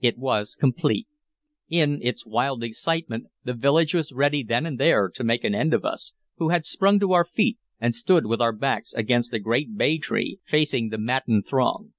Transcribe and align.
It 0.00 0.18
was 0.18 0.54
complete. 0.54 1.08
In 1.68 2.00
its 2.00 2.24
wild 2.24 2.62
excitement 2.62 3.26
the 3.42 3.54
village 3.54 3.92
was 3.92 4.12
ready 4.12 4.44
then 4.44 4.66
and 4.66 4.78
there 4.78 5.08
to 5.12 5.24
make 5.24 5.42
an 5.42 5.52
end 5.52 5.74
of 5.74 5.84
us 5.84 6.12
who 6.36 6.50
had 6.50 6.64
sprung 6.64 7.00
to 7.00 7.12
our 7.12 7.24
feet 7.24 7.58
and 7.80 7.92
stood 7.92 8.24
with 8.24 8.40
our 8.40 8.52
backs 8.52 8.92
against 8.92 9.34
a 9.34 9.40
great 9.40 9.76
bay 9.76 9.98
tree, 9.98 10.38
facing 10.44 10.90
the 10.90 10.98
maddened 10.98 11.48
throng. 11.48 11.92